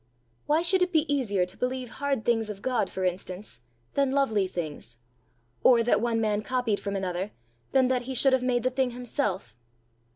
Why 0.47 0.63
should 0.63 0.81
it 0.81 0.91
be 0.91 1.05
easier 1.13 1.45
to 1.45 1.57
believe 1.59 1.91
hard 2.01 2.25
things 2.25 2.49
of 2.49 2.63
God, 2.63 2.89
for 2.89 3.03
instance, 3.05 3.61
than 3.93 4.09
lovely 4.13 4.47
things? 4.47 4.97
or 5.63 5.83
that 5.83 6.01
one 6.01 6.19
man 6.19 6.41
copied 6.41 6.79
from 6.79 6.95
another, 6.95 7.29
than 7.71 7.87
that 7.89 8.01
he 8.09 8.15
should 8.15 8.33
have 8.33 8.41
made 8.41 8.63
the 8.63 8.71
thing 8.71 8.89
himself? 8.89 9.55